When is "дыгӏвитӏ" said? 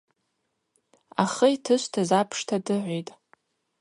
2.65-3.13